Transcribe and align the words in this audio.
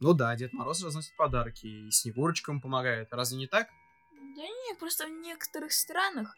Ну 0.00 0.12
да, 0.12 0.34
Дед 0.36 0.52
Мороз 0.52 0.82
разносит 0.82 1.16
подарки 1.16 1.66
и 1.66 1.90
Снегурочкам 1.90 2.60
помогает. 2.60 3.12
Разве 3.12 3.38
не 3.38 3.46
так? 3.46 3.68
Да 4.36 4.42
нет, 4.42 4.78
просто 4.78 5.06
в 5.06 5.10
некоторых 5.10 5.72
странах 5.72 6.36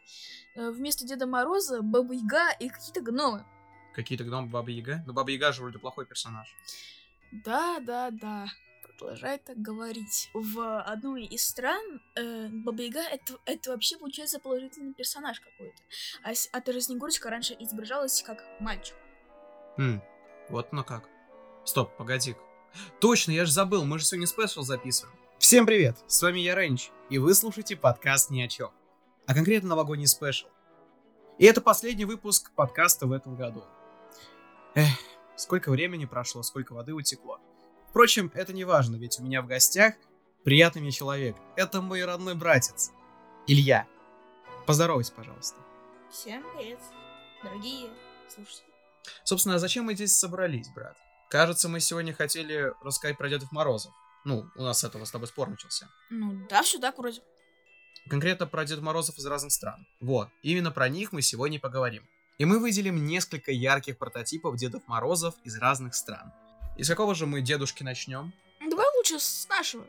э, 0.55 0.69
вместо 0.69 1.05
Деда 1.05 1.25
Мороза 1.25 1.81
Баба 1.81 2.13
Яга 2.13 2.51
и 2.59 2.69
какие-то 2.69 3.01
гномы. 3.01 3.45
Какие-то 3.95 4.23
гномы 4.23 4.49
Баба 4.49 4.69
Яга? 4.69 5.03
Ну, 5.07 5.13
Баба 5.13 5.31
Яга 5.31 5.51
же 5.51 5.61
вроде 5.61 5.79
плохой 5.79 6.05
персонаж. 6.05 6.55
Да, 7.31 7.79
да, 7.79 8.11
да. 8.11 8.47
Продолжай 8.83 9.39
так 9.39 9.57
говорить. 9.57 10.29
В 10.33 10.81
одной 10.81 11.25
из 11.25 11.43
стран 11.47 12.01
э, 12.15 12.49
Баба 12.49 12.83
Яга 12.83 13.01
это, 13.01 13.39
это 13.45 13.71
вообще 13.71 13.97
получается 13.97 14.39
положительный 14.39 14.93
персонаж 14.93 15.39
какой-то. 15.39 15.81
А, 16.23 16.31
а 16.51 16.61
та 16.61 16.79
Снегурочка 16.79 17.31
раньше 17.31 17.55
изображалась 17.59 18.21
как 18.21 18.43
мальчик. 18.59 18.95
Хм, 19.77 20.01
вот 20.49 20.71
ну 20.71 20.83
как. 20.83 21.09
Стоп, 21.65 21.97
погоди. 21.97 22.35
Точно, 22.99 23.31
я 23.31 23.45
же 23.45 23.51
забыл, 23.51 23.85
мы 23.85 23.99
же 23.99 24.05
сегодня 24.05 24.27
special 24.27 24.61
записываем. 24.61 25.15
Всем 25.39 25.65
привет, 25.65 25.97
с 26.07 26.21
вами 26.21 26.39
я 26.39 26.55
Рэнч, 26.55 26.89
и 27.09 27.19
вы 27.19 27.33
слушаете 27.33 27.75
подкаст 27.75 28.29
«Ни 28.29 28.41
о 28.41 28.47
чем», 28.47 28.71
а 29.25 29.33
конкретно 29.33 29.69
новогодний 29.69 30.07
special. 30.07 30.47
И 31.37 31.45
это 31.45 31.61
последний 31.61 32.05
выпуск 32.05 32.51
подкаста 32.55 33.05
в 33.05 33.11
этом 33.11 33.35
году. 33.35 33.63
Эх, 34.73 34.89
сколько 35.35 35.69
времени 35.69 36.05
прошло, 36.05 36.41
сколько 36.43 36.73
воды 36.73 36.93
утекло. 36.93 37.39
Впрочем, 37.89 38.31
это 38.33 38.53
не 38.53 38.63
важно, 38.63 38.95
ведь 38.95 39.19
у 39.19 39.23
меня 39.23 39.41
в 39.41 39.47
гостях 39.47 39.93
приятный 40.43 40.81
мне 40.81 40.91
человек. 40.91 41.35
Это 41.55 41.81
мой 41.81 42.03
родной 42.03 42.35
братец, 42.35 42.91
Илья. 43.45 43.87
Поздоровайся, 44.65 45.13
пожалуйста. 45.13 45.57
Всем 46.11 46.43
привет, 46.55 46.79
дорогие 47.43 47.89
слушатели. 48.27 48.67
Собственно, 49.23 49.55
а 49.55 49.59
зачем 49.59 49.85
мы 49.85 49.93
здесь 49.93 50.15
собрались, 50.15 50.69
брат? 50.69 50.97
Кажется, 51.29 51.67
мы 51.67 51.79
сегодня 51.79 52.13
хотели 52.13 52.73
рассказать 52.81 53.17
про 53.17 53.29
Дедов 53.29 53.51
Морозов. 53.51 53.93
Ну, 54.23 54.49
у 54.55 54.63
нас 54.63 54.79
с 54.79 54.83
этого 54.83 55.03
с 55.05 55.11
тобой 55.11 55.27
спор 55.27 55.49
начался. 55.49 55.89
Ну 56.09 56.47
да, 56.49 56.63
все 56.63 56.79
так 56.79 56.97
вроде. 56.97 57.21
Конкретно 58.09 58.47
про 58.47 58.65
Дедов 58.65 58.83
Морозов 58.83 59.17
из 59.17 59.25
разных 59.25 59.51
стран. 59.51 59.85
Вот, 59.99 60.29
именно 60.41 60.71
про 60.71 60.87
них 60.87 61.11
мы 61.11 61.21
сегодня 61.21 61.57
и 61.57 61.61
поговорим. 61.61 62.07
И 62.37 62.45
мы 62.45 62.59
выделим 62.59 63.05
несколько 63.05 63.51
ярких 63.51 63.97
прототипов 63.97 64.55
Дедов 64.55 64.83
Морозов 64.87 65.35
из 65.43 65.57
разных 65.57 65.95
стран. 65.95 66.31
И 66.77 66.83
с 66.83 66.87
какого 66.87 67.15
же 67.15 67.25
мы 67.25 67.41
дедушки 67.41 67.83
начнем? 67.83 68.33
Давай 68.59 68.85
лучше 68.95 69.19
с 69.19 69.47
нашего, 69.49 69.85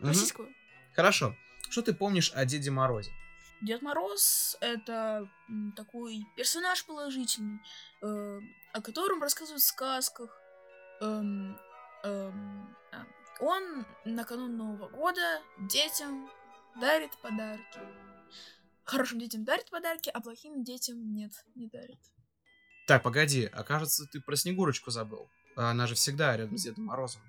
российского. 0.00 0.48
Хорошо. 0.94 1.34
Что 1.70 1.82
ты 1.82 1.94
помнишь 1.94 2.32
о 2.34 2.44
Деде 2.44 2.70
Морозе? 2.70 3.12
Дед 3.62 3.82
Мороз 3.82 4.56
это 4.60 5.28
такой 5.74 6.26
персонаж 6.36 6.84
положительный, 6.84 7.60
э, 8.02 8.40
о 8.72 8.82
котором 8.82 9.22
рассказывают 9.22 9.62
в 9.62 9.66
сказках. 9.66 10.38
Эм, 11.00 11.58
эм, 12.04 12.76
а, 12.92 13.06
он 13.40 13.86
накануне 14.04 14.54
Нового 14.54 14.88
года 14.88 15.42
детям 15.58 16.30
дарит 16.80 17.16
подарки. 17.22 17.80
Хорошим 18.84 19.18
детям 19.18 19.44
дарит 19.44 19.70
подарки, 19.70 20.10
а 20.10 20.20
плохим 20.20 20.62
детям 20.62 21.12
нет, 21.14 21.32
не 21.54 21.66
дарит. 21.68 21.98
Так, 22.86 23.02
погоди, 23.02 23.48
а 23.52 23.64
кажется, 23.64 24.06
ты 24.06 24.20
про 24.20 24.36
Снегурочку 24.36 24.90
забыл. 24.90 25.28
А 25.56 25.70
Она 25.70 25.86
же 25.86 25.94
всегда 25.94 26.36
рядом 26.36 26.56
с 26.56 26.62
Дедом 26.62 26.84
Морозом. 26.84 27.22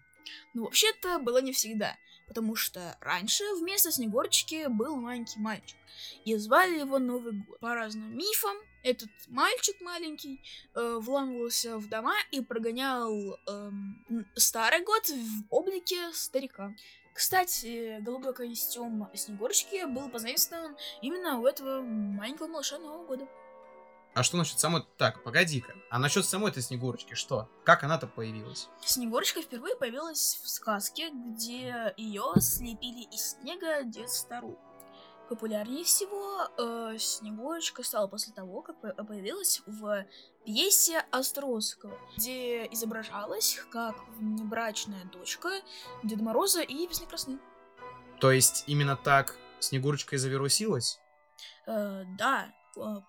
Ну, 0.53 0.65
вообще-то 0.65 1.19
было 1.19 1.41
не 1.41 1.53
всегда, 1.53 1.95
потому 2.27 2.55
что 2.55 2.97
раньше 3.01 3.43
вместо 3.55 3.91
Снегурочки 3.91 4.67
был 4.67 4.95
маленький 4.95 5.39
мальчик, 5.39 5.77
и 6.25 6.35
звали 6.35 6.79
его 6.79 6.99
Новый 6.99 7.33
год. 7.33 7.59
По 7.59 7.73
разным 7.73 8.17
мифам, 8.17 8.57
этот 8.83 9.09
мальчик 9.27 9.79
маленький 9.81 10.41
э, 10.75 10.97
вламывался 11.01 11.77
в 11.77 11.89
дома 11.89 12.15
и 12.31 12.41
прогонял 12.41 13.11
н- 13.47 14.27
старый 14.35 14.83
год 14.83 15.09
в 15.09 15.43
облике 15.49 16.11
старика. 16.13 16.73
Кстати, 17.13 17.99
голубой 18.01 18.33
костюм 18.33 19.09
Снегурочки 19.15 19.85
был 19.85 20.07
позаимствован 20.09 20.77
именно 21.01 21.39
у 21.39 21.47
этого 21.47 21.81
маленького 21.81 22.47
малыша 22.47 22.77
Нового 22.77 23.07
года. 23.07 23.27
А 24.17 24.23
что 24.23 24.35
насчет 24.35 24.57
самой... 24.57 24.83
Так, 24.97 25.21
погоди-ка. 25.21 25.75
А 25.91 25.99
насчет 25.99 26.25
самой 26.25 26.49
этой 26.49 26.63
Снегурочки 26.63 27.13
что? 27.13 27.47
Как 27.63 27.83
она-то 27.83 28.07
появилась? 28.07 28.67
Снегурочка 28.83 29.43
впервые 29.43 29.75
появилась 29.75 30.39
в 30.43 30.49
сказке, 30.49 31.11
где 31.11 31.93
ее 31.97 32.23
слепили 32.39 33.03
из 33.13 33.33
снега 33.33 33.83
дед 33.83 34.09
Стару. 34.09 34.57
Популярнее 35.29 35.83
всего 35.83 36.47
э, 36.57 36.97
Снегурочка 36.97 37.83
стала 37.83 38.07
после 38.07 38.33
того, 38.33 38.63
как 38.63 38.81
по- 38.81 39.03
появилась 39.03 39.61
в 39.67 40.07
пьесе 40.43 41.05
Островского, 41.11 41.95
где 42.17 42.65
изображалась 42.71 43.59
как 43.71 43.97
внебрачная 44.17 45.05
дочка 45.13 45.61
Деда 46.01 46.23
Мороза 46.23 46.63
и 46.63 46.87
Весны 46.87 47.05
Красны. 47.05 47.37
То 48.19 48.31
есть 48.31 48.63
именно 48.65 48.95
так 48.95 49.35
Снегурочка 49.59 50.15
и 50.15 50.17
завирусилась? 50.17 50.99
Э, 51.67 52.03
да, 52.17 52.51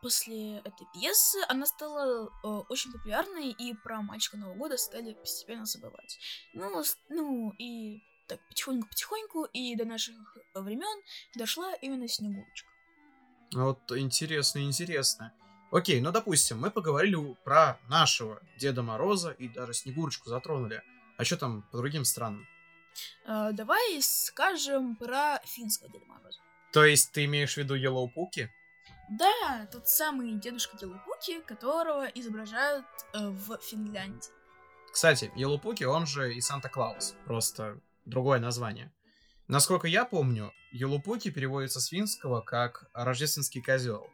после 0.03 0.59
этой 0.59 0.87
пьесы 0.95 1.39
она 1.49 1.67
стала 1.67 2.27
э, 2.27 2.49
очень 2.69 2.93
популярной, 2.93 3.51
и 3.51 3.75
про 3.75 4.03
мальчика 4.03 4.37
Нового 4.37 4.57
года 4.57 4.77
стали 4.77 5.15
постепенно 5.15 5.67
забывать. 5.67 6.19
Ну, 6.53 6.83
ну 7.09 7.53
и 7.59 8.03
так 8.27 8.41
потихоньку-потихоньку, 8.49 9.45
и 9.45 9.75
до 9.77 9.85
наших 9.85 10.15
времен 10.55 11.03
дошла 11.35 11.75
именно 11.75 12.09
Снегурочка. 12.09 12.69
Вот 13.53 13.93
интересно, 13.93 14.59
интересно. 14.61 15.33
Окей, 15.71 16.01
ну 16.01 16.13
допустим, 16.13 16.61
мы 16.61 16.71
поговорили 16.71 17.37
про 17.45 17.79
нашего 17.89 18.41
Деда 18.59 18.83
Мороза 18.83 19.31
и 19.31 19.49
даже 19.49 19.75
Снегурочку 19.75 20.29
затронули. 20.29 20.83
А 21.17 21.25
что 21.25 21.37
там 21.37 21.63
по 21.71 21.79
другим 21.79 22.05
странам? 22.05 22.47
Э, 23.27 23.51
давай 23.53 24.01
скажем 24.01 24.97
про 24.97 25.41
финского 25.45 25.91
Деда 25.91 26.07
Мороза. 26.07 26.41
То 26.73 26.85
есть 26.85 27.13
ты 27.13 27.25
имеешь 27.25 27.55
в 27.55 27.57
виду 27.57 27.75
Йеллоупуки? 27.75 28.51
Да, 29.09 29.67
тот 29.73 29.89
самый 29.89 30.35
дедушка 30.35 30.77
Делупуки, 30.77 31.41
которого 31.41 32.07
изображают 32.15 32.85
э, 33.15 33.29
в 33.29 33.59
Финляндии. 33.63 34.29
Кстати, 34.93 35.31
Йеллоупуки, 35.35 35.85
он 35.85 36.07
же 36.07 36.35
и 36.35 36.41
Санта-Клаус, 36.41 37.15
просто 37.25 37.81
другое 38.05 38.39
название. 38.39 38.93
Насколько 39.47 39.87
я 39.89 40.05
помню, 40.05 40.53
Йеллоупуки 40.73 41.31
переводится 41.31 41.81
с 41.81 41.87
финского 41.87 42.43
как 42.43 42.91
«рождественский 42.93 43.63
козел». 43.63 44.11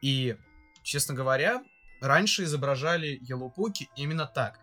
И, 0.00 0.36
честно 0.82 1.14
говоря, 1.14 1.62
раньше 2.00 2.44
изображали 2.44 3.18
Йеллоупуки 3.20 3.90
именно 3.96 4.26
так. 4.26 4.60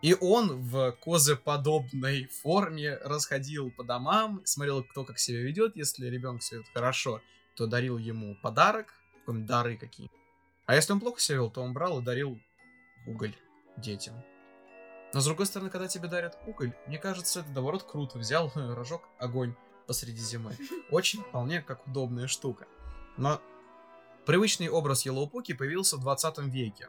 И 0.00 0.14
он 0.14 0.62
в 0.62 0.92
козеподобной 0.92 2.28
форме 2.28 2.96
расходил 2.98 3.70
по 3.72 3.84
домам, 3.84 4.40
смотрел, 4.44 4.84
кто 4.84 5.04
как 5.04 5.18
себя 5.18 5.40
ведет. 5.40 5.76
Если 5.76 6.06
ребенок 6.06 6.42
себя 6.42 6.60
ведет 6.60 6.72
хорошо, 6.72 7.20
то 7.56 7.66
дарил 7.66 7.98
ему 7.98 8.36
подарок, 8.36 8.94
какие 9.28 9.46
дары 9.46 9.76
какие. 9.76 10.10
А 10.66 10.74
если 10.74 10.92
он 10.92 11.00
плохо 11.00 11.20
себя 11.20 11.36
вел, 11.36 11.50
то 11.50 11.62
он 11.62 11.72
брал 11.72 12.00
и 12.00 12.04
дарил 12.04 12.38
уголь 13.06 13.34
детям. 13.76 14.14
Но 15.14 15.20
с 15.20 15.24
другой 15.24 15.46
стороны, 15.46 15.70
когда 15.70 15.88
тебе 15.88 16.08
дарят 16.08 16.38
уголь, 16.46 16.72
мне 16.86 16.98
кажется, 16.98 17.40
это 17.40 17.50
наоборот 17.50 17.82
круто. 17.84 18.18
Взял 18.18 18.52
рожок, 18.54 19.02
огонь 19.18 19.54
посреди 19.86 20.20
зимы. 20.20 20.56
Очень 20.90 21.22
вполне 21.22 21.62
как 21.62 21.86
удобная 21.86 22.26
штука. 22.26 22.66
Но 23.16 23.40
привычный 24.26 24.68
образ 24.68 25.06
Йеллоупуки 25.06 25.54
появился 25.54 25.96
в 25.96 26.00
20 26.00 26.38
веке. 26.38 26.88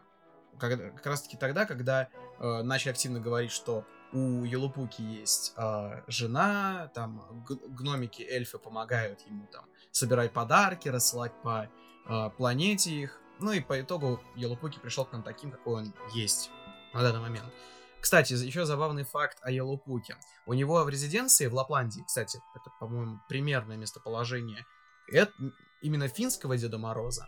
Когда- 0.59 0.89
как 0.89 1.05
раз 1.05 1.21
таки 1.21 1.37
тогда, 1.37 1.65
когда 1.65 2.09
э, 2.39 2.61
начали 2.63 2.91
активно 2.91 3.21
говорить, 3.21 3.51
что 3.51 3.85
у 4.11 4.43
Йеллоупуки 4.43 5.01
есть 5.01 5.53
э, 5.55 6.01
жена, 6.07 6.91
там 6.93 7.45
гномики, 7.47 8.23
эльфы 8.23 8.57
помогают 8.57 9.21
ему 9.21 9.47
там 9.47 9.65
собирать 9.91 10.33
подарки, 10.33 10.89
рассылать 10.89 11.31
по 11.41 11.69
э, 12.09 12.29
планете 12.35 12.91
их. 12.91 13.19
Ну 13.39 13.51
и 13.51 13.61
по 13.61 13.79
итогу 13.79 14.19
Йеллоупуки 14.35 14.79
пришел 14.79 15.05
к 15.05 15.13
нам 15.13 15.23
таким, 15.23 15.51
какой 15.51 15.81
он 15.81 15.93
есть 16.13 16.51
на 16.93 17.01
данный 17.01 17.21
момент. 17.21 17.53
Кстати, 18.01 18.33
еще 18.33 18.65
забавный 18.65 19.03
факт 19.03 19.37
о 19.41 19.51
Йеллоупуке. 19.51 20.17
У 20.45 20.53
него 20.53 20.83
в 20.83 20.89
резиденции 20.89 21.47
в 21.47 21.53
Лапландии, 21.53 22.03
кстати, 22.05 22.39
это, 22.55 22.71
по-моему, 22.79 23.19
примерное 23.27 23.77
местоположение, 23.77 24.65
это 25.11 25.33
именно 25.81 26.07
финского 26.07 26.57
Деда 26.57 26.77
Мороза. 26.77 27.27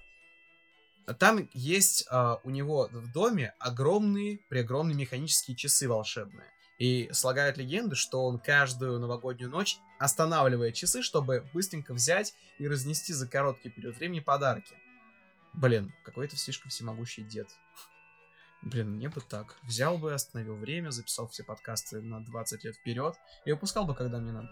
Там 1.19 1.50
есть 1.54 2.06
а, 2.10 2.39
у 2.44 2.50
него 2.50 2.88
в 2.92 3.12
доме 3.12 3.54
огромные, 3.60 4.39
преогромные 4.50 4.95
механические 4.95 5.57
часы 5.57 5.89
волшебные. 5.89 6.48
И 6.81 7.10
слагают 7.13 7.57
легенды, 7.57 7.95
что 7.95 8.25
он 8.25 8.39
каждую 8.39 8.98
новогоднюю 8.98 9.51
ночь 9.51 9.78
останавливает 10.00 10.74
часы, 10.74 11.04
чтобы 11.04 11.48
быстренько 11.54 11.94
взять 11.94 12.33
и 12.57 12.68
разнести 12.68 13.13
за 13.13 13.28
короткий 13.28 13.69
период 13.69 13.98
времени 13.98 14.19
подарки. 14.19 14.74
Блин, 15.54 15.94
какой-то 16.04 16.38
слишком 16.38 16.72
всемогущий 16.72 17.22
дед. 17.22 17.48
Блин, 18.63 18.95
мне 18.95 19.10
бы 19.10 19.22
так. 19.22 19.57
Взял 19.62 20.00
бы, 20.00 20.12
остановил 20.12 20.56
время, 20.56 20.89
записал 20.89 21.28
все 21.28 21.44
подкасты 21.44 22.01
на 22.01 22.25
20 22.25 22.63
лет 22.63 22.75
вперед 22.75 23.13
и 23.45 23.51
выпускал 23.51 23.86
бы, 23.86 23.94
когда 23.94 24.18
мне 24.18 24.31
надо. 24.31 24.50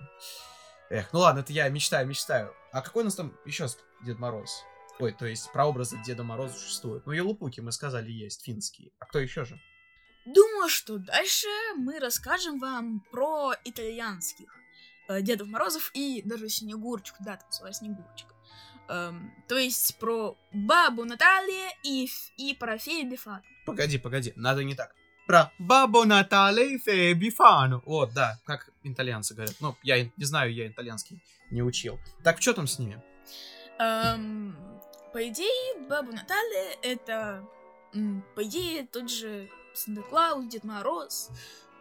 Эх, 0.92 1.12
ну 1.14 1.22
ладно, 1.22 1.40
это 1.40 1.52
я 1.52 1.68
мечтаю, 1.70 2.06
мечтаю. 2.06 2.54
А 2.72 2.84
какой 2.84 3.02
у 3.02 3.06
нас 3.06 3.16
там 3.16 3.36
еще 3.46 3.66
Дед 4.06 4.20
Мороз? 4.20 4.64
Ой, 5.00 5.14
то 5.14 5.26
есть 5.26 5.52
прообразы 5.52 5.98
Деда 6.06 6.24
Мороза 6.24 6.54
существуют. 6.54 7.08
Ну, 7.08 7.12
Елупуки, 7.12 7.60
мы 7.60 7.72
сказали, 7.72 8.12
есть, 8.12 8.44
финские. 8.44 8.92
А 9.00 9.06
кто 9.06 9.18
еще 9.18 9.46
же? 9.46 9.60
Думаю, 10.34 10.70
что 10.70 10.98
дальше 10.98 11.48
мы 11.76 12.00
расскажем 12.00 12.60
вам 12.60 13.00
про 13.12 13.54
итальянских 13.66 14.54
э, 15.08 15.22
Дедов 15.22 15.48
Морозов 15.48 15.90
и 15.94 16.22
даже 16.24 16.50
Снегурочку, 16.50 17.18
да, 17.22 17.38
там 17.38 17.52
своя 17.52 17.74
Снегурочка. 17.74 18.36
Эм, 18.90 19.32
то 19.48 19.58
есть 19.58 19.98
про 19.98 20.38
бабу 20.54 21.06
Наталья 21.06 21.72
и, 21.84 22.08
и 22.38 22.54
про 22.54 22.78
фею 22.78 23.10
Бифану. 23.10 23.44
Погоди, 23.66 23.98
погоди, 23.98 24.34
надо 24.36 24.64
не 24.64 24.76
так. 24.76 24.94
Про 25.26 25.52
бабу 25.58 26.06
Наталья 26.06 26.66
и 26.66 26.78
фею 26.78 27.16
Бифану. 27.16 27.82
Вот, 27.86 28.14
да, 28.14 28.40
как 28.46 28.70
итальянцы 28.84 29.34
говорят. 29.34 29.56
Ну, 29.62 29.76
я 29.84 30.04
не 30.04 30.26
знаю, 30.26 30.54
я 30.54 30.68
итальянский 30.68 31.24
не 31.50 31.64
учил. 31.64 32.00
Так, 32.24 32.42
что 32.42 32.54
там 32.54 32.68
с 32.68 32.78
ними? 32.78 33.02
Эм, 33.80 34.56
по 35.12 35.28
идее, 35.28 35.88
баба 35.88 36.12
Наталья 36.12 36.76
это, 36.84 37.44
по 38.36 38.44
идее, 38.44 38.86
тот 38.86 39.10
же 39.10 39.50
Санта-Клаус, 39.74 40.46
Дед 40.48 40.64
Мороз, 40.64 41.30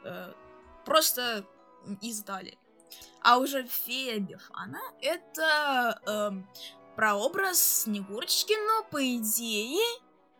э, 0.04 0.32
просто 0.84 1.44
из 2.00 2.20
Италии. 2.20 2.58
А 3.22 3.38
уже 3.38 3.64
фея 3.66 4.18
Бефана 4.20 4.80
это 5.00 6.00
эм, 6.06 6.48
прообраз 6.96 7.60
Снегурочки, 7.82 8.54
но 8.66 8.84
по 8.84 9.02
идее 9.16 9.80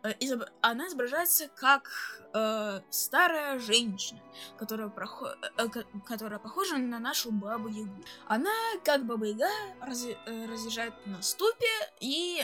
э, 0.03 0.13
изоб- 0.19 0.49
она 0.61 0.87
изображается 0.87 1.47
как 1.49 1.89
э, 2.33 2.81
старая 2.89 3.59
женщина, 3.59 4.21
которая, 4.57 4.87
прохо- 4.87 5.35
э, 5.57 5.67
ко- 5.67 5.85
которая 6.07 6.39
похожа 6.39 6.77
на 6.77 6.99
нашу 6.99 7.31
бабу 7.31 7.67
Ягу. 7.67 8.03
Она, 8.27 8.51
как 8.83 9.05
баба 9.05 9.25
Яга, 9.25 9.49
разе- 9.81 10.17
э, 10.25 10.45
разъезжает 10.47 10.93
на 11.05 11.21
ступе 11.21 11.67
и, 11.99 12.41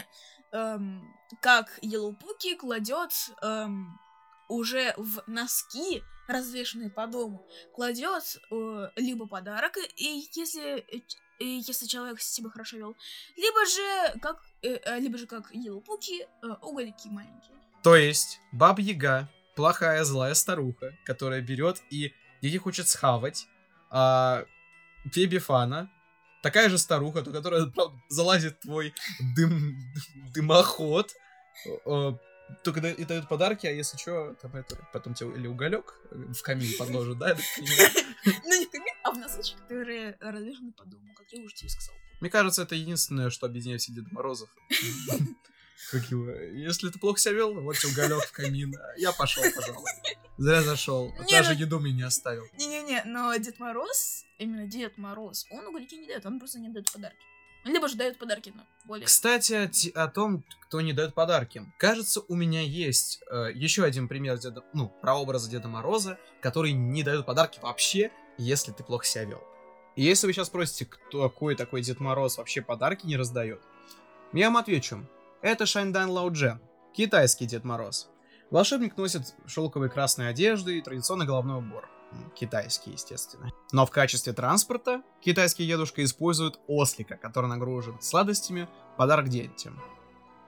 эм, 0.52 1.16
как 1.42 1.80
Елупуки, 1.81 2.56
кладет 2.56 3.12
эм, 3.42 4.00
уже 4.47 4.94
в 4.97 5.24
носки, 5.27 6.03
развешенные 6.27 6.89
по 6.89 7.07
дому, 7.07 7.45
кладет 7.74 8.39
э, 8.51 8.89
либо 8.95 9.27
подарок, 9.27 9.77
и 9.95 10.27
если, 10.33 10.80
э, 10.80 11.01
и 11.39 11.62
если 11.68 11.86
человек 11.86 12.19
себя 12.19 12.50
хорошо 12.50 12.77
вел, 12.77 12.95
либо 13.36 13.65
же 13.65 14.19
как, 14.21 14.42
э, 14.62 14.80
э, 14.83 15.00
либо 15.00 15.18
же 15.18 15.27
как 15.27 15.53
Елупуки, 15.53 16.24
э, 16.24 16.47
угольки 16.62 17.07
маленькие. 17.07 17.56
То 17.83 17.95
есть, 17.95 18.39
Баба 18.51 18.81
Яга, 18.81 19.30
плохая, 19.56 20.03
злая 20.03 20.33
старуха, 20.33 20.97
которая 21.06 21.42
берет 21.42 21.81
и 21.92 22.13
детей 22.42 22.57
хочет 22.57 22.88
схавать, 22.88 23.47
а 23.89 24.45
фея 25.12 25.27
Бифана, 25.27 25.92
такая 26.42 26.69
же 26.69 26.77
старуха, 26.77 27.21
то 27.21 27.31
которая, 27.31 27.65
правда, 27.68 27.95
залазит 28.09 28.57
в 28.57 28.62
твой 28.62 28.94
дым, 29.36 29.75
дымоход, 30.33 31.12
э, 31.86 32.12
только 32.63 32.81
да- 32.81 32.92
и 32.92 33.06
дает 33.06 33.27
подарки, 33.27 33.68
а 33.68 33.71
если 33.71 33.97
что, 33.97 34.36
там 34.42 34.56
это, 34.56 34.77
потом 34.94 35.13
тебе 35.13 35.31
или 35.36 35.47
уголек 35.47 35.95
в 36.12 36.42
камин 36.42 36.69
подложит, 36.80 37.18
да? 37.18 37.36
Ну, 37.57 38.59
не 38.59 38.65
в 38.65 38.69
камин, 38.69 38.94
а 39.03 39.12
в 39.12 39.18
носочек, 39.18 39.57
которые 39.59 40.18
развешены 40.19 40.71
по 40.71 40.86
дому, 40.86 41.13
как 41.15 41.31
я 41.31 41.42
уже 41.44 41.56
тебе 41.56 41.69
сказал. 41.69 41.95
Мне 42.21 42.30
кажется, 42.30 42.63
это 42.63 42.75
единственное, 42.75 43.30
что 43.30 43.45
объединяет 43.45 43.81
всех 43.81 43.95
Деда 43.95 44.07
Морозов. 44.12 44.50
Как 45.92 46.09
его? 46.09 46.30
Если 46.31 46.89
ты 46.89 46.97
плохо 46.97 47.19
себя 47.19 47.33
вел, 47.33 47.62
вот 47.62 47.77
тебе 47.77 47.92
уголек 47.92 48.25
в 48.25 48.31
камин. 48.31 48.74
Я 48.97 49.12
пошел, 49.12 49.44
пожалуй. 49.53 49.86
Зря 50.38 50.62
зашел. 50.63 51.13
Даже 51.30 51.53
ну- 51.53 51.59
еду 51.59 51.80
мне 51.80 51.92
не 51.92 52.01
оставил. 52.01 52.45
Не-не-не, 52.57 53.03
но 53.06 53.36
Дед 53.36 53.59
Мороз, 53.59 54.25
именно 54.38 54.68
Дед 54.68 54.97
Мороз, 54.97 55.45
он 55.51 55.68
угольки 55.68 55.95
не 55.95 56.07
дает, 56.07 56.25
он 56.25 56.39
просто 56.39 56.59
не 56.59 56.69
дает 56.69 56.92
подарки. 56.92 57.18
Либо 57.65 57.88
же 57.88 57.95
дает 57.95 58.19
подарки, 58.19 58.53
но 58.56 58.63
более... 58.85 59.07
Кстати, 59.07 59.53
о, 59.95 60.03
о 60.03 60.07
том, 60.07 60.44
кто 60.62 60.81
не 60.81 60.94
дает 60.94 61.15
подарки. 61.15 61.63
Кажется, 61.79 62.21
у 62.27 62.35
меня 62.35 62.62
есть 62.62 63.23
э, 63.29 63.50
еще 63.56 63.83
один 63.83 64.07
пример 64.07 64.38
Деда, 64.38 64.63
ну, 64.73 64.89
прообраза 65.01 65.50
Деда 65.50 65.67
Мороза, 65.67 66.19
который 66.41 66.73
не 66.73 67.01
дает 67.01 67.25
подарки 67.25 67.59
вообще, 67.59 68.12
если 68.38 68.71
ты 68.71 68.83
плохо 68.83 69.06
себя 69.06 69.25
вел. 69.25 69.44
И 69.95 70.03
если 70.03 70.27
вы 70.27 70.33
сейчас 70.33 70.47
спросите, 70.47 70.85
кто 70.85 71.27
какой 71.27 71.56
такой 71.56 71.81
Дед 71.81 72.00
Мороз 72.00 72.38
вообще 72.38 72.62
подарки 72.62 73.07
не 73.07 73.17
раздает, 73.17 73.62
я 74.33 74.47
вам 74.47 74.57
отвечу. 74.57 75.07
Это 75.41 75.65
Шаньдан 75.65 76.09
Лауджен, 76.09 76.59
китайский 76.94 77.45
Дед 77.45 77.63
Мороз. 77.63 78.09
Волшебник 78.51 78.95
носит 78.97 79.33
шелковые 79.47 79.89
красные 79.89 80.29
одежды 80.29 80.77
и 80.77 80.81
традиционный 80.81 81.25
головной 81.25 81.59
убор. 81.59 81.89
Китайский, 82.36 82.92
естественно. 82.92 83.52
Но 83.72 83.86
в 83.86 83.92
качестве 83.92 84.34
транспорта 84.34 85.04
китайский 85.22 85.66
дедушка 85.66 86.04
использует 86.04 86.60
ослика, 86.68 87.18
который 87.18 87.48
нагружен 87.48 88.00
сладостями, 88.02 88.69
подарок 88.98 89.30
детям. 89.30 89.81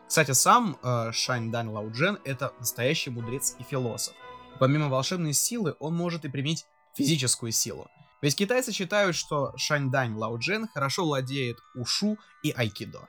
Кстати, 0.07 0.31
сам 0.31 0.77
э, 0.81 1.11
Шань 1.11 1.51
Дан 1.51 1.69
Лауджен— 1.69 2.19
это 2.23 2.53
настоящий 2.59 3.09
мудрец 3.09 3.55
и 3.59 3.63
философ. 3.63 4.15
Помимо 4.59 4.87
волшебной 4.87 5.33
силы, 5.33 5.75
он 5.79 5.95
может 5.95 6.23
и 6.23 6.29
применить 6.29 6.65
физическую 6.95 7.51
силу. 7.51 7.89
Ведь 8.21 8.35
китайцы 8.35 8.71
считают, 8.71 9.15
что 9.15 9.53
Шань 9.57 9.91
Дань 9.91 10.15
Лауджен 10.15 10.67
хорошо 10.69 11.05
владеет 11.05 11.57
ушу 11.75 12.17
и 12.41 12.51
айкидо. 12.51 13.07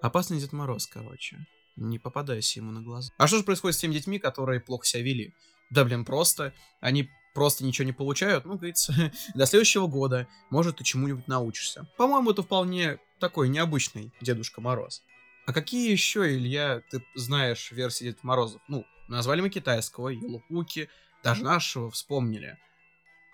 Опасный 0.00 0.38
Дед 0.38 0.52
Мороз, 0.52 0.86
короче. 0.86 1.46
Не 1.76 1.98
попадайся 1.98 2.60
ему 2.60 2.72
на 2.72 2.80
глаза. 2.80 3.12
А 3.18 3.26
что 3.26 3.38
же 3.38 3.44
происходит 3.44 3.76
с 3.76 3.80
теми 3.80 3.94
детьми, 3.94 4.18
которые 4.18 4.60
плохо 4.60 4.86
себя 4.86 5.02
вели? 5.02 5.34
Да, 5.70 5.84
блин, 5.84 6.04
просто. 6.04 6.54
Они 6.80 7.10
просто 7.34 7.64
ничего 7.64 7.86
не 7.86 7.92
получают. 7.92 8.44
Ну, 8.44 8.54
говорится, 8.56 9.12
до 9.34 9.46
следующего 9.46 9.86
года, 9.86 10.26
может, 10.50 10.78
ты 10.78 10.84
чему-нибудь 10.84 11.28
научишься. 11.28 11.86
По-моему, 11.96 12.30
это 12.30 12.42
вполне 12.42 12.98
такой 13.18 13.48
необычный 13.48 14.12
Дедушка 14.20 14.60
Мороз. 14.60 15.02
А 15.46 15.52
какие 15.52 15.90
еще, 15.90 16.32
Илья, 16.32 16.82
ты 16.90 17.04
знаешь 17.14 17.72
версии 17.72 18.04
Деда 18.04 18.18
Морозов? 18.22 18.62
Ну, 18.68 18.86
назвали 19.08 19.40
мы 19.40 19.50
китайского, 19.50 20.08
Елупуки, 20.08 20.88
даже 21.22 21.44
нашего 21.44 21.90
вспомнили. 21.90 22.58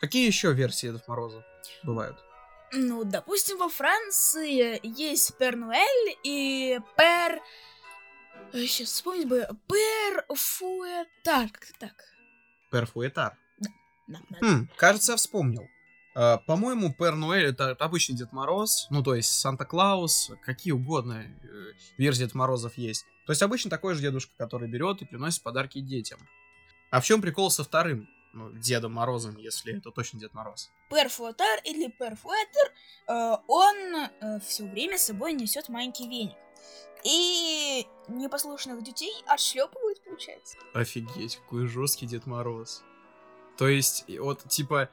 Какие 0.01 0.27
еще 0.27 0.53
версии 0.53 0.87
Дедов 0.87 1.09
Морозов 1.09 1.45
бывают? 1.83 2.19
Ну, 2.73 3.05
допустим, 3.05 3.59
во 3.59 3.69
Франции 3.69 4.81
есть 4.83 5.37
Пер 5.39 5.57
Нуэль 5.57 6.17
и 6.25 6.79
Пер... 6.97 7.41
Сейчас 8.53 8.89
вспомнить 8.89 9.29
бы. 9.29 9.47
Пер 9.67 10.25
Фуэтар. 10.29 11.49
Как 11.51 11.67
так? 11.79 11.95
Перфуэтар. 12.71 13.33
Да, 13.33 13.37
да. 13.37 13.46
Хм, 14.41 14.69
кажется, 14.77 15.13
я 15.13 15.17
вспомнил. 15.17 15.69
Э, 16.15 16.39
По-моему, 16.47 16.93
Пер 16.93 17.15
Нуэль 17.15 17.47
это 17.47 17.73
обычный 17.73 18.17
Дед 18.17 18.33
Мороз, 18.33 18.87
ну 18.91 19.03
то 19.03 19.15
есть 19.15 19.31
Санта-Клаус, 19.41 20.33
какие 20.43 20.73
угодно 20.73 21.25
э, 21.25 21.47
версии 21.99 22.21
Дед 22.21 22.35
Морозов 22.35 22.79
есть. 22.79 23.05
То 23.27 23.33
есть 23.33 23.43
обычно 23.43 23.71
такой 23.71 23.95
же 23.95 24.01
дедушка, 24.01 24.33
который 24.39 24.69
берет 24.69 25.03
и 25.03 25.05
приносит 25.05 25.43
подарки 25.43 25.81
детям. 25.81 26.19
А 26.91 27.01
в 27.01 27.05
чем 27.05 27.21
прикол 27.21 27.51
со 27.51 27.65
вторым 27.65 28.09
ну, 28.33 28.51
Дедом 28.53 28.95
Морозом, 28.95 29.37
если 29.37 29.77
это 29.77 29.91
точно 29.91 30.19
Дед 30.19 30.33
Мороз? 30.33 30.71
Пер 30.89 31.09
Фуэтар 31.09 31.61
или 31.65 31.89
Пер 31.91 32.17
Фуэтер, 32.17 32.73
э, 33.09 33.37
он 33.49 34.41
все 34.41 34.65
время 34.65 34.97
с 34.97 35.03
собой 35.07 35.35
несет 35.35 35.69
маленький 35.69 36.09
веник. 36.09 36.37
И 37.05 37.87
непослушных 38.09 38.83
детей 38.83 39.13
отшлепывают, 39.27 40.03
получается. 40.03 40.57
Офигеть, 40.73 41.37
какой 41.37 41.67
жесткий 41.67 42.07
Дед 42.07 42.27
Мороз. 42.27 42.83
То 43.57 43.69
есть, 43.69 44.05
вот, 44.19 44.47
типа, 44.49 44.91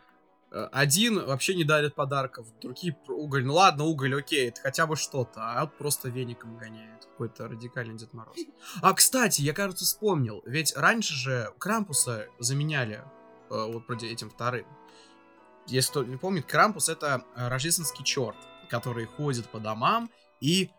э, 0.52 0.70
один 0.72 1.26
вообще 1.26 1.56
не 1.56 1.64
дарит 1.64 1.96
подарков, 1.96 2.48
другие 2.62 2.98
уголь. 3.08 3.44
Ну 3.44 3.56
ладно, 3.56 3.84
уголь, 3.84 4.16
окей, 4.16 4.50
это 4.50 4.62
хотя 4.62 4.88
бы 4.88 4.96
что-то, 4.96 5.42
а 5.42 5.62
вот 5.62 5.78
просто 5.78 6.10
веником 6.10 6.58
гоняет. 6.58 7.06
Какой-то 7.06 7.48
радикальный 7.48 7.96
Дед 7.96 8.14
Мороз. 8.14 8.38
А, 8.82 8.94
кстати, 8.94 9.42
я, 9.42 9.54
кажется, 9.54 9.86
вспомнил, 9.86 10.42
ведь 10.46 10.76
раньше 10.76 11.14
же 11.14 11.54
Крампуса 11.60 12.28
заменяли 12.40 13.04
э, 13.50 13.72
вот 13.72 13.90
этим 14.04 14.30
вторым. 14.30 14.66
Если 15.68 15.92
кто 15.92 16.04
не 16.04 16.18
помнит, 16.18 16.46
Крампус 16.46 16.90
это 16.90 17.24
э, 17.36 17.48
рождественский 17.48 18.04
черт, 18.04 18.38
который 18.70 19.06
ходит 19.06 19.50
по 19.50 19.60
домам 19.60 20.10
и... 20.42 20.72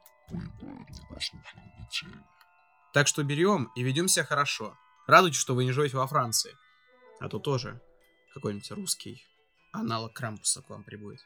Так 2.93 3.07
что 3.07 3.23
берем 3.23 3.71
и 3.76 3.83
ведем 3.83 4.09
себя 4.09 4.25
хорошо. 4.25 4.76
Радуйтесь, 5.07 5.38
что 5.38 5.55
вы 5.55 5.64
не 5.64 5.73
живете 5.73 5.97
во 5.97 6.07
Франции. 6.07 6.55
А 7.21 7.28
то 7.28 7.38
тоже 7.38 7.80
какой-нибудь 8.35 8.71
русский 8.73 9.25
аналог 9.73 10.12
Крампуса 10.12 10.62
к 10.62 10.71
вам 10.71 10.85
прибудет. 10.85 11.21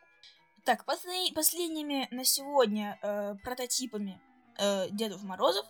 Так, 0.65 0.85
после- 0.85 1.33
последними 1.35 2.09
на 2.11 2.25
сегодня 2.25 2.99
э, 3.03 3.35
прототипами 3.43 4.21
э, 4.59 4.89
Дедов 4.91 5.23
Морозов, 5.23 5.67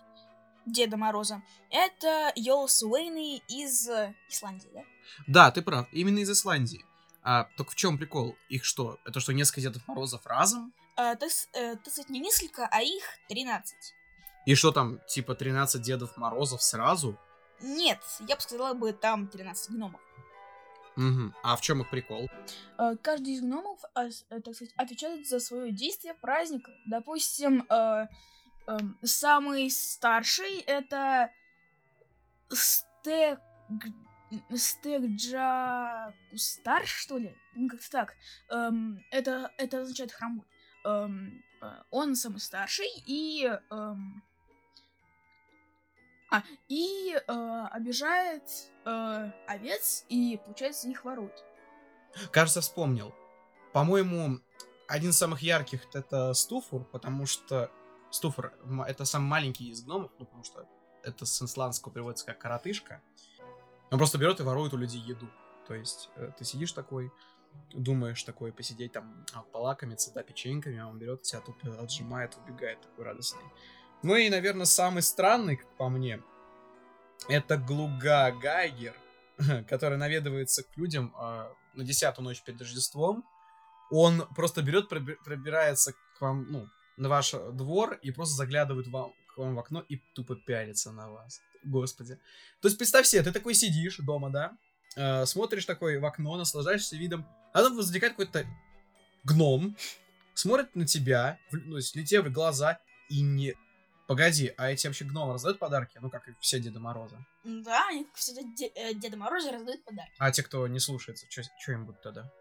Деда 0.66 0.96
Мороза, 0.96 1.42
это 1.70 2.32
Йолс 2.34 2.82
Уэйны 2.82 3.40
из 3.48 3.88
э, 3.88 4.14
Исландии, 4.28 4.68
да? 4.74 4.82
Да, 5.26 5.50
ты 5.50 5.62
прав, 5.62 5.86
именно 5.92 6.18
из 6.18 6.30
Исландии. 6.30 6.84
А 7.22 7.44
только 7.56 7.72
в 7.72 7.74
чем 7.74 7.98
прикол? 7.98 8.36
Их 8.48 8.64
что? 8.64 8.98
Это 9.04 9.20
что, 9.20 9.32
несколько 9.32 9.60
Дедов 9.60 9.86
Морозов 9.86 10.26
разом? 10.26 10.72
Э, 10.96 11.14
э, 11.54 11.76
не 12.08 12.20
несколько, 12.20 12.66
а 12.70 12.82
их 12.82 13.04
13. 13.28 13.76
И 14.46 14.54
что 14.54 14.72
там, 14.72 14.98
типа 15.06 15.34
13 15.34 15.80
Дедов 15.82 16.16
Морозов 16.16 16.62
сразу? 16.62 17.18
Нет, 17.60 17.98
я 18.20 18.36
бы 18.36 18.40
сказала 18.42 18.74
бы 18.74 18.92
там 18.92 19.28
13 19.28 19.70
гномов. 19.70 20.00
Угу. 20.96 21.32
А 21.44 21.56
в 21.56 21.60
чем 21.60 21.82
их 21.82 21.90
прикол? 21.90 22.28
Э, 22.78 22.96
Каждый 23.02 23.34
из 23.34 23.40
гномов, 23.42 23.80
с- 23.94 24.24
э, 24.30 24.40
так 24.40 24.54
сказать, 24.54 24.74
отвечает 24.76 25.26
за 25.28 25.38
свое 25.38 25.70
действие 25.72 26.14
праздника. 26.14 26.72
Допустим, 26.86 27.64
э, 27.70 28.06
эм, 28.66 28.98
самый 29.04 29.70
старший 29.70 30.58
это 30.60 31.30
Стег... 32.50 33.40
Стекджа 34.54 36.12
Кустар, 36.30 36.86
что 36.86 37.16
ли? 37.18 37.34
Ну, 37.54 37.68
как-то 37.68 37.90
так. 37.90 38.14
Эм, 38.50 39.02
это, 39.10 39.52
это 39.56 39.80
означает 39.82 40.12
хромой. 40.12 40.46
Эм, 40.84 41.42
э, 41.62 41.66
он 41.90 42.14
самый 42.14 42.40
старший 42.40 42.88
и... 43.06 43.44
Эм, 43.70 44.22
а, 46.30 46.42
и 46.68 47.14
э, 47.14 47.66
обижает 47.70 48.42
э, 48.84 49.32
овец 49.46 50.04
и, 50.08 50.38
получается, 50.44 50.88
их 50.88 51.04
ворует. 51.04 51.44
Кажется, 52.30 52.60
вспомнил. 52.60 53.14
По-моему, 53.72 54.40
один 54.88 55.10
из 55.10 55.18
самых 55.18 55.42
ярких 55.42 55.86
это 55.94 56.34
Стуфур, 56.34 56.84
потому 56.84 57.26
что 57.26 57.70
Стуфур 58.10 58.52
это 58.86 59.04
самый 59.04 59.26
маленький 59.26 59.70
из 59.70 59.82
гномов, 59.82 60.10
ну, 60.18 60.26
потому 60.26 60.44
что 60.44 60.66
это 61.02 61.26
с 61.26 61.42
исландского 61.42 61.92
переводится 61.92 62.26
как 62.26 62.38
коротышка. 62.38 63.02
Он 63.90 63.98
просто 63.98 64.18
берет 64.18 64.40
и 64.40 64.42
ворует 64.42 64.74
у 64.74 64.76
людей 64.76 65.00
еду. 65.00 65.28
То 65.66 65.74
есть 65.74 66.10
э, 66.16 66.30
ты 66.36 66.44
сидишь 66.44 66.72
такой, 66.72 67.12
думаешь 67.72 68.22
такой 68.22 68.52
посидеть 68.52 68.92
там, 68.92 69.24
а, 69.34 69.42
полакомиться, 69.42 70.12
да, 70.14 70.22
печеньками, 70.22 70.78
а 70.78 70.88
он 70.88 70.98
берет 70.98 71.22
тебя 71.22 71.40
тупо 71.40 71.78
отжимает, 71.80 72.36
убегает 72.36 72.80
такой 72.80 73.04
радостный. 73.04 73.44
Ну 74.02 74.14
и, 74.14 74.30
наверное, 74.30 74.66
самый 74.66 75.02
странный, 75.02 75.56
как 75.56 75.76
по 75.76 75.88
мне, 75.88 76.22
это 77.28 77.56
Глуга 77.56 78.30
Гайгер, 78.30 78.94
который 79.68 79.98
наведывается 79.98 80.62
к 80.62 80.76
людям 80.76 81.14
э, 81.20 81.48
на 81.74 81.84
десятую 81.84 82.24
ночь 82.24 82.42
перед 82.42 82.60
Рождеством. 82.60 83.24
Он 83.90 84.26
просто 84.34 84.62
берет, 84.62 84.88
пробирается 84.88 85.92
к 85.92 86.20
вам, 86.20 86.46
ну, 86.48 86.68
на 86.96 87.08
ваш 87.08 87.32
двор 87.52 87.94
и 88.02 88.10
просто 88.12 88.36
заглядывает 88.36 88.86
вам, 88.88 89.12
к 89.34 89.38
вам 89.38 89.54
в 89.54 89.58
окно 89.58 89.84
и 89.88 90.00
тупо 90.14 90.36
пялится 90.36 90.92
на 90.92 91.10
вас. 91.10 91.40
Господи. 91.64 92.18
То 92.60 92.68
есть 92.68 92.78
представь 92.78 93.06
себе, 93.06 93.22
ты 93.22 93.32
такой 93.32 93.54
сидишь 93.54 93.96
дома, 93.98 94.30
да, 94.30 94.56
э, 94.96 95.26
смотришь 95.26 95.64
такой 95.64 95.98
в 95.98 96.04
окно, 96.04 96.36
наслаждаешься 96.36 96.96
видом, 96.96 97.26
а 97.52 97.62
там 97.62 97.76
возникает 97.76 98.12
какой-то 98.12 98.46
гном, 99.24 99.76
смотрит 100.34 100.76
на 100.76 100.86
тебя, 100.86 101.38
ну, 101.50 101.80
слетев 101.80 102.26
в 102.26 102.32
глаза 102.32 102.78
и 103.08 103.22
не 103.22 103.54
Погоди, 104.08 104.54
а 104.56 104.70
эти 104.70 104.86
вообще 104.86 105.04
гномы 105.04 105.34
раздают 105.34 105.58
подарки? 105.58 105.98
Ну, 106.00 106.08
как 106.08 106.26
и 106.28 106.34
все 106.40 106.58
Деда 106.58 106.80
Мороза. 106.80 107.18
Да, 107.44 107.88
они, 107.88 108.04
как 108.04 108.14
все 108.14 108.32
Де- 108.56 108.72
э, 108.74 108.94
Деда 108.94 109.18
Мороза 109.18 109.52
раздают 109.52 109.84
подарки. 109.84 110.14
А 110.18 110.32
те, 110.32 110.42
кто 110.42 110.66
не 110.66 110.80
слушается, 110.80 111.26
что 111.28 111.72
им 111.72 111.84
будут 111.84 112.00
тогда? 112.00 112.32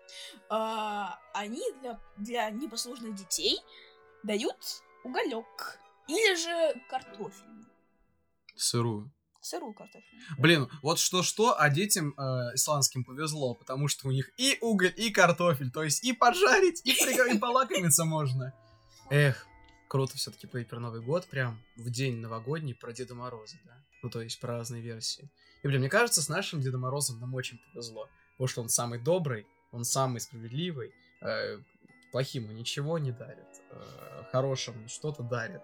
А, 0.49 1.19
они 1.33 1.61
для, 1.81 1.99
для 2.15 2.49
непослушных 2.51 3.15
детей 3.15 3.59
дают 4.23 4.55
уголек. 5.03 5.77
Или 6.07 6.35
же 6.35 6.81
картофель. 6.89 7.65
Сырую. 8.55 9.11
Сырую 9.41 9.73
картофель. 9.73 10.07
Блин, 10.37 10.69
вот 10.81 10.99
что-что, 10.99 11.59
а 11.59 11.69
детям 11.69 12.13
э, 12.17 12.55
исландским 12.55 13.03
повезло, 13.03 13.55
потому 13.55 13.89
что 13.89 14.07
у 14.07 14.11
них 14.11 14.31
и 14.37 14.57
уголь, 14.61 14.93
и 14.95 15.09
картофель, 15.09 15.69
то 15.69 15.83
есть 15.83 16.05
и 16.05 16.13
пожарить, 16.13 16.81
и, 16.85 16.91
и 16.91 17.37
полакомиться 17.37 18.05
можно. 18.05 18.53
Эх, 19.09 19.45
круто 19.87 20.17
все-таки 20.17 20.47
Пейпер 20.47 20.79
Новый 20.79 21.01
год, 21.01 21.25
прям 21.27 21.61
в 21.75 21.89
день 21.89 22.17
новогодний 22.17 22.75
про 22.75 22.93
Деда 22.93 23.15
Мороза, 23.15 23.57
да? 23.65 23.77
Ну, 24.03 24.09
то 24.09 24.21
есть 24.21 24.39
про 24.39 24.57
разные 24.57 24.81
версии. 24.81 25.29
И, 25.63 25.67
блин, 25.67 25.81
мне 25.81 25.89
кажется, 25.89 26.21
с 26.21 26.29
нашим 26.29 26.61
Дедом 26.61 26.81
Морозом 26.81 27.19
нам 27.19 27.33
очень 27.33 27.59
повезло. 27.71 28.07
Потому 28.33 28.47
что 28.47 28.61
он 28.61 28.69
самый 28.69 28.99
добрый, 28.99 29.47
он 29.71 29.83
самый 29.83 30.19
справедливый, 30.19 30.93
э, 31.21 31.59
плохим 32.11 32.53
ничего 32.55 32.99
не 32.99 33.11
дарит, 33.11 33.47
э, 33.71 34.23
хорошим 34.31 34.87
что-то 34.87 35.23
дарит. 35.23 35.61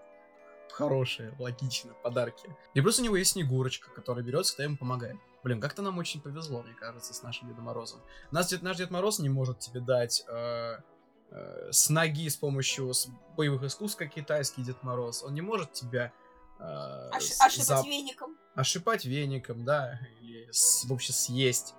Хорошие, 0.71 1.35
логично, 1.37 1.93
подарки. 2.01 2.49
И 2.73 2.81
плюс 2.81 2.97
у 2.97 3.03
него 3.03 3.15
есть 3.15 3.33
Снегурочка, 3.33 3.91
которая 3.91 4.25
берется, 4.25 4.53
когда 4.53 4.63
ему 4.63 4.77
помогает. 4.77 5.17
Блин, 5.43 5.61
как-то 5.61 5.83
нам 5.83 5.99
очень 5.99 6.19
повезло, 6.19 6.63
мне 6.63 6.73
кажется, 6.73 7.13
с 7.13 7.21
нашим 7.21 7.47
Дедом 7.49 7.65
Морозом. 7.65 8.01
Нас, 8.31 8.49
Дед, 8.49 8.63
наш 8.63 8.77
Дед 8.77 8.89
Мороз 8.89 9.19
не 9.19 9.29
может 9.29 9.59
тебе 9.59 9.81
дать 9.81 10.23
э, 10.27 10.77
э, 11.33 11.71
с 11.71 11.89
ноги 11.89 12.29
с 12.29 12.37
помощью 12.37 12.93
боевых 13.35 13.63
искусств, 13.63 13.97
как 13.97 14.13
китайский 14.13 14.63
Дед 14.63 14.81
Мороз. 14.83 15.23
Он 15.23 15.33
не 15.33 15.41
может 15.41 15.73
тебя... 15.73 16.13
Э, 16.59 17.09
Ош- 17.11 17.35
ошипать 17.39 17.65
за... 17.65 17.81
веником. 17.81 18.37
Ошипать 18.55 19.05
веником, 19.05 19.65
да, 19.65 19.99
или 20.21 20.47
с, 20.51 20.85
вообще 20.85 21.11
съесть. 21.11 21.73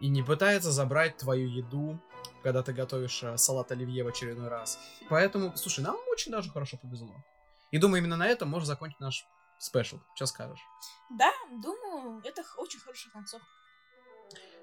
И 0.00 0.08
не 0.08 0.22
пытается 0.22 0.70
забрать 0.72 1.16
твою 1.16 1.48
еду, 1.48 2.00
когда 2.42 2.62
ты 2.62 2.72
готовишь 2.72 3.22
э, 3.22 3.36
салат 3.36 3.70
оливье 3.72 4.04
в 4.04 4.08
очередной 4.08 4.48
раз. 4.48 4.78
Поэтому, 5.10 5.56
слушай, 5.56 5.80
нам 5.80 5.96
очень 6.10 6.32
даже 6.32 6.50
хорошо 6.50 6.76
повезло. 6.76 7.14
И 7.70 7.78
думаю, 7.78 8.00
именно 8.00 8.16
на 8.16 8.26
этом 8.26 8.48
можно 8.48 8.66
закончить 8.66 9.00
наш 9.00 9.26
спешл. 9.58 9.98
Что 10.14 10.26
скажешь? 10.26 10.60
Да, 11.10 11.30
думаю, 11.50 12.22
это 12.24 12.42
очень 12.56 12.80
хороший 12.80 13.10
концов. 13.10 13.42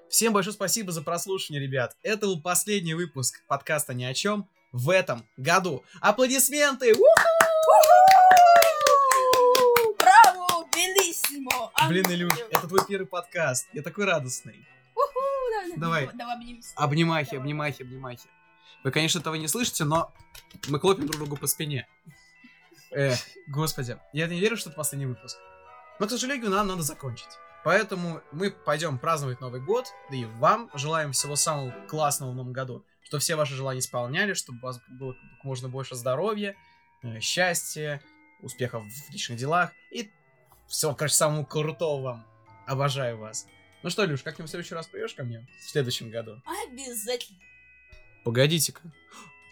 Всем 0.08 0.32
большое 0.32 0.54
спасибо 0.54 0.92
за 0.92 1.02
прослушивание, 1.02 1.60
ребят. 1.60 1.96
Это 2.02 2.26
был 2.26 2.40
последний 2.40 2.94
выпуск 2.94 3.42
подкаста 3.48 3.92
«Ни 3.92 4.04
о 4.04 4.14
чем» 4.14 4.48
в 4.70 4.90
этом 4.90 5.26
году. 5.36 5.84
Аплодисменты! 6.00 6.94
Браво! 9.98 10.68
Белиссимо! 10.74 11.72
Блин, 11.88 12.06
Илюш, 12.08 12.34
это 12.50 12.68
твой 12.68 12.86
первый 12.86 13.06
подкаст. 13.06 13.66
Я 13.72 13.82
такой 13.82 14.04
радостный. 14.04 14.64
Давай. 15.76 16.08
Давай 16.14 16.36
обнимемся. 16.36 16.72
Обнимахи, 16.76 17.34
обнимахи, 17.34 17.82
обнимахи. 17.82 18.28
Вы, 18.84 18.92
конечно, 18.92 19.18
этого 19.18 19.34
не 19.34 19.48
слышите, 19.48 19.84
но 19.84 20.14
мы 20.68 20.78
хлопим 20.78 21.06
друг 21.06 21.16
другу 21.16 21.36
по 21.36 21.48
спине. 21.48 21.88
Эх, 22.92 23.18
господи. 23.48 23.98
Я 24.12 24.28
не 24.28 24.38
верю, 24.38 24.56
что 24.56 24.70
это 24.70 24.76
последний 24.76 25.06
выпуск. 25.06 25.36
Но, 25.98 26.06
к 26.06 26.10
сожалению, 26.10 26.50
нам 26.50 26.68
надо 26.68 26.82
закончить. 26.82 27.38
Поэтому 27.66 28.22
мы 28.30 28.52
пойдем 28.52 28.96
праздновать 28.96 29.40
Новый 29.40 29.60
год, 29.60 29.86
да 30.08 30.16
и 30.16 30.24
вам 30.24 30.70
желаем 30.74 31.10
всего 31.10 31.34
самого 31.34 31.72
классного 31.88 32.30
в 32.30 32.36
Новом 32.36 32.52
году, 32.52 32.84
чтобы 33.02 33.20
все 33.20 33.34
ваши 33.34 33.54
желания 33.54 33.80
исполняли, 33.80 34.34
чтобы 34.34 34.60
у 34.60 34.62
вас 34.62 34.78
было 34.88 35.14
как 35.14 35.42
можно 35.42 35.68
больше 35.68 35.96
здоровья, 35.96 36.54
э, 37.02 37.18
счастья, 37.18 38.00
успехов 38.40 38.84
в 38.84 39.10
личных 39.10 39.36
делах 39.36 39.72
и 39.90 40.12
всего, 40.68 40.94
короче, 40.94 41.16
самого 41.16 41.44
крутого 41.44 42.02
вам. 42.02 42.26
Обожаю 42.68 43.18
вас. 43.18 43.48
Ну 43.82 43.90
что, 43.90 44.04
Люш, 44.04 44.22
как-нибудь 44.22 44.48
в 44.48 44.52
следующий 44.52 44.76
раз 44.76 44.86
придешь 44.86 45.14
ко 45.14 45.24
мне 45.24 45.44
в 45.58 45.68
следующем 45.68 46.08
году? 46.08 46.40
Обязательно. 46.68 47.40
Погодите-ка. 48.24 48.80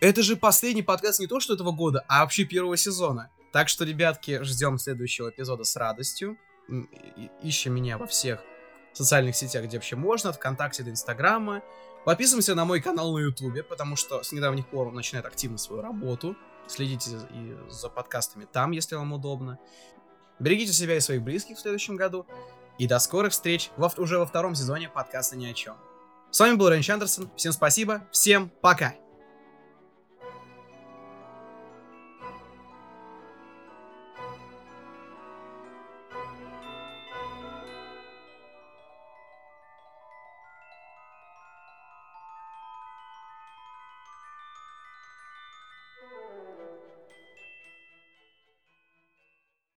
Это 0.00 0.22
же 0.22 0.36
последний 0.36 0.82
подкаст 0.84 1.18
не 1.18 1.26
то 1.26 1.40
что 1.40 1.54
этого 1.54 1.72
года, 1.72 2.04
а 2.06 2.20
вообще 2.20 2.44
первого 2.44 2.76
сезона. 2.76 3.32
Так 3.52 3.68
что, 3.68 3.84
ребятки, 3.84 4.40
ждем 4.44 4.78
следующего 4.78 5.30
эпизода 5.30 5.64
с 5.64 5.74
радостью 5.74 6.38
ищем 7.42 7.74
меня 7.74 7.98
во 7.98 8.06
всех 8.06 8.42
социальных 8.92 9.36
сетях, 9.36 9.64
где 9.64 9.76
вообще 9.76 9.96
можно, 9.96 10.32
ВКонтакте 10.32 10.82
до 10.82 10.90
Инстаграма. 10.90 11.62
Подписываемся 12.04 12.54
на 12.54 12.64
мой 12.64 12.80
канал 12.80 13.12
на 13.12 13.20
Ютубе, 13.20 13.62
потому 13.62 13.96
что 13.96 14.22
с 14.22 14.32
недавних 14.32 14.66
пор 14.68 14.88
он 14.88 14.94
начинает 14.94 15.26
активно 15.26 15.58
свою 15.58 15.82
работу. 15.82 16.36
Следите 16.66 17.10
и 17.30 17.56
за 17.68 17.88
подкастами 17.88 18.46
там, 18.50 18.70
если 18.70 18.94
вам 18.94 19.12
удобно. 19.12 19.58
Берегите 20.38 20.72
себя 20.72 20.96
и 20.96 21.00
своих 21.00 21.22
близких 21.22 21.56
в 21.56 21.60
следующем 21.60 21.96
году. 21.96 22.26
И 22.78 22.86
до 22.86 22.98
скорых 22.98 23.32
встреч 23.32 23.70
во, 23.76 23.90
уже 23.96 24.18
во 24.18 24.26
втором 24.26 24.54
сезоне 24.54 24.88
подкаста 24.88 25.36
«Ни 25.36 25.46
о 25.46 25.54
чем». 25.54 25.76
С 26.30 26.40
вами 26.40 26.56
был 26.56 26.68
Рэнч 26.68 26.90
Андерсон. 26.90 27.30
Всем 27.36 27.52
спасибо. 27.52 28.02
Всем 28.10 28.50
пока. 28.60 29.03